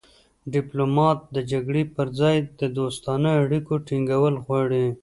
ډیپلومات 0.53 1.19
د 1.35 1.37
جګړې 1.51 1.83
پر 1.95 2.07
ځای 2.19 2.35
د 2.59 2.61
دوستانه 2.77 3.29
اړیکو 3.43 3.73
ټینګول 3.87 4.35
غواړي 4.45 4.85